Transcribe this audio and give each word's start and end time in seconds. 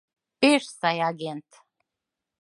Пеш 0.39 0.63
сай 0.79 0.97
агент! 1.09 1.49